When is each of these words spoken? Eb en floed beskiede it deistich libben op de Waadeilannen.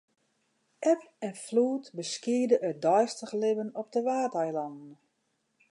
Eb 0.91 1.01
en 1.27 1.35
floed 1.45 1.85
beskiede 1.99 2.55
it 2.69 2.77
deistich 2.85 3.33
libben 3.41 3.69
op 3.81 3.87
de 3.93 4.01
Waadeilannen. 4.07 4.91